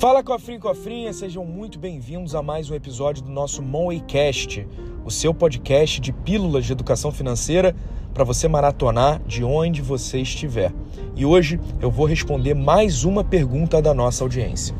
Fala 0.00 0.22
cofrinho 0.22 0.56
e 0.56 0.60
cofrinha, 0.62 1.12
sejam 1.12 1.44
muito 1.44 1.78
bem-vindos 1.78 2.34
a 2.34 2.42
mais 2.42 2.70
um 2.70 2.74
episódio 2.74 3.22
do 3.22 3.30
nosso 3.30 3.60
Moneycast, 3.60 4.66
o 5.04 5.10
seu 5.10 5.34
podcast 5.34 6.00
de 6.00 6.10
pílulas 6.10 6.64
de 6.64 6.72
educação 6.72 7.12
financeira 7.12 7.76
para 8.14 8.24
você 8.24 8.48
maratonar 8.48 9.22
de 9.26 9.44
onde 9.44 9.82
você 9.82 10.22
estiver. 10.22 10.72
E 11.14 11.26
hoje 11.26 11.60
eu 11.82 11.90
vou 11.90 12.06
responder 12.06 12.54
mais 12.54 13.04
uma 13.04 13.22
pergunta 13.22 13.82
da 13.82 13.92
nossa 13.92 14.24
audiência. 14.24 14.74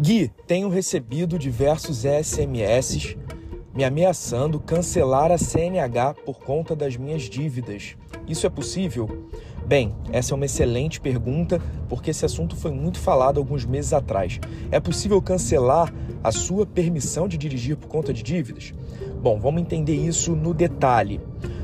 Gui, 0.00 0.30
tenho 0.46 0.70
recebido 0.70 1.38
diversos 1.38 2.04
SMS 2.04 3.18
me 3.76 3.84
ameaçando 3.84 4.58
cancelar 4.58 5.30
a 5.30 5.36
CNH 5.36 6.14
por 6.24 6.38
conta 6.38 6.74
das 6.74 6.96
minhas 6.96 7.24
dívidas. 7.24 7.94
Isso 8.26 8.46
é 8.46 8.50
possível? 8.50 9.26
Bem, 9.66 9.94
essa 10.10 10.32
é 10.32 10.34
uma 10.34 10.46
excelente 10.46 10.98
pergunta 10.98 11.60
porque 11.86 12.10
esse 12.10 12.24
assunto 12.24 12.56
foi 12.56 12.70
muito 12.70 12.98
falado 12.98 13.38
alguns 13.38 13.66
meses 13.66 13.92
atrás. 13.92 14.40
É 14.70 14.80
possível 14.80 15.20
cancelar 15.20 15.92
a 16.24 16.32
sua 16.32 16.64
permissão 16.64 17.28
de 17.28 17.36
dirigir 17.36 17.76
por 17.76 17.86
conta 17.86 18.14
de 18.14 18.22
dívidas? 18.22 18.72
Bom, 19.20 19.38
vamos 19.38 19.60
entender 19.60 19.94
isso 19.94 20.34
no 20.34 20.54
detalhe. 20.54 21.20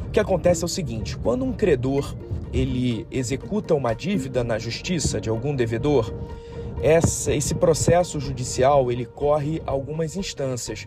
O 0.07 0.11
que 0.11 0.21
acontece 0.21 0.63
é 0.63 0.67
o 0.67 0.69
seguinte: 0.69 1.17
quando 1.17 1.47
um 1.47 1.53
credor 1.55 2.15
ele 2.53 3.07
executa 3.11 3.75
uma 3.75 3.95
dívida 3.95 4.45
na 4.45 4.59
justiça 4.59 5.19
de 5.19 5.31
algum 5.31 5.57
devedor, 5.57 6.13
essa, 6.83 7.33
esse 7.33 7.55
processo 7.55 8.21
judicial 8.21 8.93
ele 8.93 9.07
corre 9.07 9.63
algumas 9.65 10.15
instâncias 10.15 10.87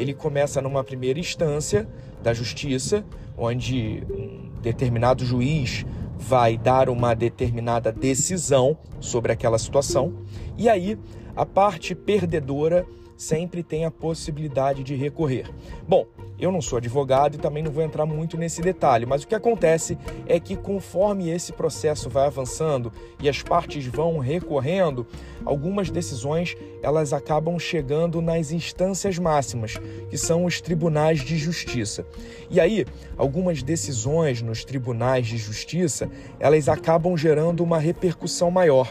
ele 0.00 0.14
começa 0.14 0.62
numa 0.62 0.82
primeira 0.82 1.18
instância 1.18 1.86
da 2.22 2.32
justiça, 2.32 3.04
onde 3.36 4.02
um 4.10 4.50
determinado 4.62 5.24
juiz 5.24 5.84
vai 6.18 6.56
dar 6.56 6.88
uma 6.88 7.14
determinada 7.14 7.92
decisão 7.92 8.76
sobre 8.98 9.32
aquela 9.32 9.58
situação, 9.58 10.14
e 10.56 10.68
aí 10.68 10.98
a 11.36 11.46
parte 11.46 11.94
perdedora 11.94 12.86
sempre 13.20 13.62
tem 13.62 13.84
a 13.84 13.90
possibilidade 13.90 14.82
de 14.82 14.94
recorrer. 14.94 15.44
Bom, 15.86 16.06
eu 16.38 16.50
não 16.50 16.62
sou 16.62 16.78
advogado 16.78 17.34
e 17.34 17.38
também 17.38 17.62
não 17.62 17.70
vou 17.70 17.84
entrar 17.84 18.06
muito 18.06 18.38
nesse 18.38 18.62
detalhe, 18.62 19.04
mas 19.04 19.22
o 19.22 19.26
que 19.26 19.34
acontece 19.34 19.98
é 20.26 20.40
que 20.40 20.56
conforme 20.56 21.28
esse 21.28 21.52
processo 21.52 22.08
vai 22.08 22.26
avançando 22.26 22.90
e 23.20 23.28
as 23.28 23.42
partes 23.42 23.84
vão 23.84 24.18
recorrendo, 24.18 25.06
algumas 25.44 25.90
decisões 25.90 26.56
elas 26.82 27.12
acabam 27.12 27.58
chegando 27.58 28.22
nas 28.22 28.52
instâncias 28.52 29.18
máximas, 29.18 29.74
que 30.08 30.16
são 30.16 30.46
os 30.46 30.62
tribunais 30.62 31.20
de 31.20 31.36
justiça. 31.36 32.06
E 32.48 32.58
aí, 32.58 32.86
algumas 33.18 33.62
decisões 33.62 34.40
nos 34.40 34.64
tribunais 34.64 35.26
de 35.26 35.36
justiça, 35.36 36.08
elas 36.38 36.70
acabam 36.70 37.14
gerando 37.18 37.62
uma 37.62 37.78
repercussão 37.78 38.50
maior. 38.50 38.90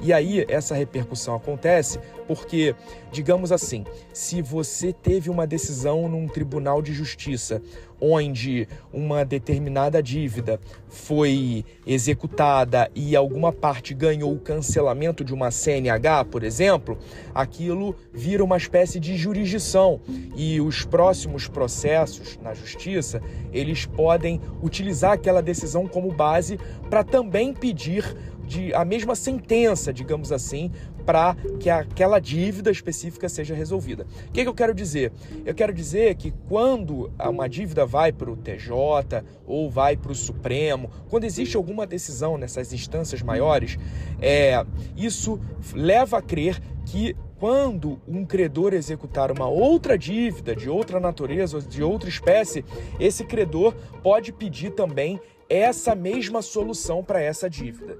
E 0.00 0.12
aí 0.12 0.44
essa 0.48 0.74
repercussão 0.74 1.34
acontece 1.34 1.98
porque, 2.26 2.74
digamos 3.10 3.50
assim, 3.50 3.67
se 4.12 4.42
você 4.42 4.92
teve 4.92 5.28
uma 5.30 5.46
decisão 5.46 6.08
num 6.08 6.26
tribunal 6.26 6.80
de 6.80 6.92
justiça 6.92 7.62
onde 8.00 8.68
uma 8.92 9.24
determinada 9.24 10.02
dívida 10.02 10.60
foi 10.88 11.64
executada 11.86 12.90
e 12.94 13.16
alguma 13.16 13.52
parte 13.52 13.92
ganhou 13.94 14.32
o 14.32 14.38
cancelamento 14.38 15.24
de 15.24 15.34
uma 15.34 15.50
CNH, 15.50 16.24
por 16.26 16.44
exemplo, 16.44 16.98
aquilo 17.34 17.94
vira 18.12 18.44
uma 18.44 18.56
espécie 18.56 19.00
de 19.00 19.16
jurisdição. 19.16 20.00
E 20.36 20.60
os 20.60 20.84
próximos 20.84 21.48
processos 21.48 22.38
na 22.42 22.54
justiça, 22.54 23.20
eles 23.52 23.86
podem 23.86 24.40
utilizar 24.62 25.12
aquela 25.12 25.42
decisão 25.42 25.86
como 25.86 26.12
base 26.12 26.58
para 26.88 27.02
também 27.02 27.52
pedir 27.52 28.16
de 28.48 28.74
a 28.74 28.84
mesma 28.84 29.14
sentença, 29.14 29.92
digamos 29.92 30.32
assim, 30.32 30.72
para 31.04 31.36
que 31.60 31.70
aquela 31.70 32.18
dívida 32.18 32.70
específica 32.70 33.28
seja 33.28 33.54
resolvida. 33.54 34.06
O 34.28 34.32
que, 34.32 34.42
que, 34.42 34.48
eu 34.48 34.54
quero 34.54 34.74
dizer? 34.74 35.12
Eu 35.44 35.54
quero 35.54 35.72
dizer 35.72 36.14
que 36.16 36.32
quando 36.48 37.12
uma 37.18 37.48
dívida 37.48 37.86
vai 37.86 38.10
para 38.10 38.30
o 38.30 38.36
TJ 38.36 39.22
ou 39.46 39.70
vai 39.70 39.96
para 39.96 40.12
o 40.12 40.14
Supremo, 40.14 40.90
quando 41.08 41.24
existe 41.24 41.56
alguma 41.56 41.86
decisão 41.86 42.38
nessas 42.38 42.72
instâncias 42.72 43.22
maiores, 43.22 43.78
é, 44.20 44.64
isso 44.96 45.38
leva 45.74 46.18
a 46.18 46.22
crer 46.22 46.60
que 46.86 47.14
quando 47.38 48.00
um 48.08 48.24
credor 48.24 48.74
executar 48.74 49.30
uma 49.30 49.46
outra 49.46 49.96
dívida 49.96 50.56
de 50.56 50.68
outra 50.68 50.98
natureza 50.98 51.58
ou 51.58 51.62
de 51.62 51.82
outra 51.82 52.08
espécie, 52.08 52.64
esse 52.98 53.24
credor 53.24 53.74
pode 54.02 54.32
pedir 54.32 54.70
também 54.72 55.20
essa 55.48 55.94
mesma 55.94 56.42
solução 56.42 57.02
para 57.02 57.22
essa 57.22 57.48
dívida. 57.48 57.98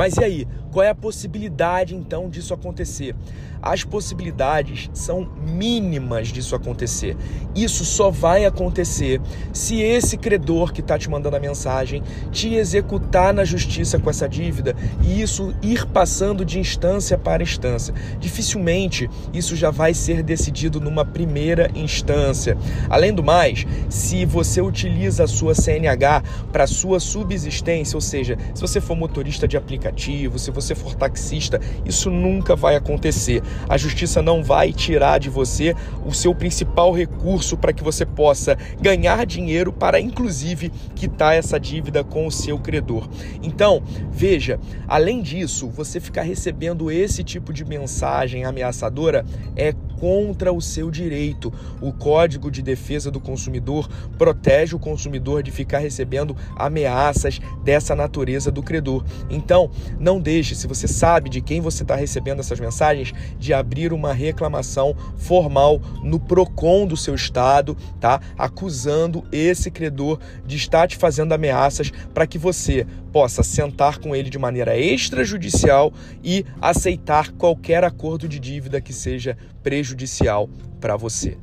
Mas 0.00 0.16
e 0.16 0.24
aí? 0.24 0.48
Qual 0.70 0.84
é 0.84 0.88
a 0.88 0.94
possibilidade 0.94 1.96
então 1.96 2.28
disso 2.28 2.54
acontecer? 2.54 3.16
As 3.62 3.84
possibilidades 3.84 4.88
são 4.94 5.28
mínimas 5.46 6.28
disso 6.28 6.54
acontecer. 6.54 7.16
Isso 7.54 7.84
só 7.84 8.10
vai 8.10 8.46
acontecer 8.46 9.20
se 9.52 9.82
esse 9.82 10.16
credor 10.16 10.72
que 10.72 10.80
está 10.80 10.98
te 10.98 11.10
mandando 11.10 11.36
a 11.36 11.40
mensagem 11.40 12.02
te 12.30 12.54
executar 12.54 13.34
na 13.34 13.44
justiça 13.44 13.98
com 13.98 14.08
essa 14.08 14.28
dívida 14.28 14.74
e 15.02 15.20
isso 15.20 15.54
ir 15.60 15.84
passando 15.86 16.44
de 16.44 16.58
instância 16.58 17.18
para 17.18 17.42
instância. 17.42 17.92
Dificilmente 18.18 19.10
isso 19.34 19.54
já 19.54 19.70
vai 19.70 19.92
ser 19.92 20.22
decidido 20.22 20.80
numa 20.80 21.04
primeira 21.04 21.70
instância. 21.74 22.56
Além 22.88 23.12
do 23.12 23.22
mais, 23.22 23.66
se 23.90 24.24
você 24.24 24.62
utiliza 24.62 25.24
a 25.24 25.28
sua 25.28 25.54
CNH 25.54 26.22
para 26.50 26.66
sua 26.66 26.98
subsistência, 26.98 27.96
ou 27.96 28.00
seja, 28.00 28.38
se 28.54 28.60
você 28.60 28.80
for 28.80 28.96
motorista 28.96 29.46
de 29.46 29.56
aplicativo, 29.56 30.38
se 30.38 30.50
você 30.50 30.59
for 30.74 30.94
taxista, 30.94 31.60
isso 31.84 32.10
nunca 32.10 32.54
vai 32.54 32.76
acontecer. 32.76 33.42
A 33.68 33.76
justiça 33.76 34.22
não 34.22 34.42
vai 34.42 34.72
tirar 34.72 35.18
de 35.18 35.30
você 35.30 35.74
o 36.04 36.12
seu 36.12 36.34
principal 36.34 36.92
recurso 36.92 37.56
para 37.56 37.72
que 37.72 37.82
você 37.82 38.04
possa 38.04 38.56
ganhar 38.80 39.24
dinheiro 39.26 39.72
para, 39.72 40.00
inclusive, 40.00 40.70
quitar 40.94 41.34
essa 41.34 41.58
dívida 41.58 42.02
com 42.04 42.26
o 42.26 42.32
seu 42.32 42.58
credor. 42.58 43.08
Então, 43.42 43.82
veja, 44.10 44.58
além 44.86 45.22
disso, 45.22 45.68
você 45.68 46.00
ficar 46.00 46.22
recebendo 46.22 46.90
esse 46.90 47.22
tipo 47.24 47.52
de 47.52 47.64
mensagem 47.64 48.44
ameaçadora 48.44 49.24
é 49.56 49.72
contra 50.00 50.50
o 50.50 50.60
seu 50.60 50.90
direito. 50.90 51.52
O 51.80 51.92
Código 51.92 52.50
de 52.50 52.62
Defesa 52.62 53.10
do 53.10 53.20
Consumidor 53.20 53.88
protege 54.16 54.74
o 54.74 54.78
consumidor 54.78 55.42
de 55.42 55.50
ficar 55.50 55.78
recebendo 55.78 56.34
ameaças 56.56 57.38
dessa 57.62 57.94
natureza 57.94 58.50
do 58.50 58.62
credor. 58.62 59.04
Então, 59.28 59.70
não 59.98 60.18
deixe, 60.18 60.49
se 60.54 60.66
você 60.66 60.86
sabe 60.88 61.28
de 61.28 61.40
quem 61.40 61.60
você 61.60 61.82
está 61.82 61.94
recebendo 61.94 62.40
essas 62.40 62.60
mensagens, 62.60 63.12
de 63.38 63.52
abrir 63.52 63.92
uma 63.92 64.12
reclamação 64.12 64.94
formal 65.16 65.80
no 66.02 66.18
PROCON 66.18 66.86
do 66.86 66.96
seu 66.96 67.14
estado, 67.14 67.76
tá? 67.98 68.20
Acusando 68.36 69.24
esse 69.32 69.70
credor 69.70 70.18
de 70.46 70.56
estar 70.56 70.88
te 70.88 70.96
fazendo 70.96 71.32
ameaças 71.32 71.90
para 72.12 72.26
que 72.26 72.38
você 72.38 72.86
possa 73.12 73.42
sentar 73.42 73.98
com 73.98 74.14
ele 74.14 74.30
de 74.30 74.38
maneira 74.38 74.78
extrajudicial 74.78 75.92
e 76.22 76.44
aceitar 76.60 77.32
qualquer 77.32 77.84
acordo 77.84 78.28
de 78.28 78.38
dívida 78.38 78.80
que 78.80 78.92
seja 78.92 79.36
prejudicial 79.62 80.48
para 80.80 80.96
você. 80.96 81.36